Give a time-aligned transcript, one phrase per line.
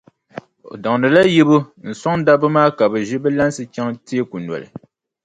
[0.71, 1.57] O daŋdila yibu
[1.87, 4.67] n-sɔŋ dabba maa ka bɛ ʒi bɛ lansi chaŋ teeku noli.